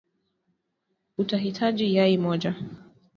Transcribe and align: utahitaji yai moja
utahitaji 1.17 1.95
yai 1.95 2.17
moja 2.17 2.55